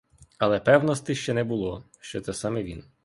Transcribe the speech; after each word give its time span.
Але 0.37 0.59
певности 0.59 1.15
ще 1.15 1.33
не 1.33 1.43
було, 1.43 1.85
що 1.99 2.21
це 2.21 2.33
саме 2.33 2.63
він. 2.63 2.83